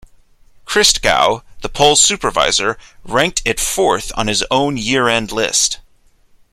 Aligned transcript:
Christgau, 0.65 1.43
the 1.61 1.69
poll's 1.69 2.01
supervisor, 2.01 2.75
ranked 3.03 3.43
it 3.45 3.59
fourth 3.59 4.11
on 4.17 4.25
his 4.29 4.43
own 4.49 4.75
year-end 4.75 5.31
list. 5.31 5.79